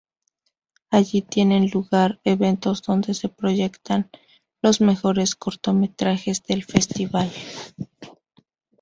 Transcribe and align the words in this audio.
Allí 0.89 1.21
tienen 1.21 1.69
lugar 1.69 2.19
eventos 2.23 2.81
donde 2.81 3.13
se 3.13 3.29
proyectan 3.29 4.09
los 4.63 4.81
mejores 4.81 5.35
cortometrajes 5.35 6.41
del 6.41 6.63
festival. 6.63 7.31